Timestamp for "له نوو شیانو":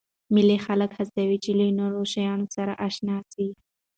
1.59-2.47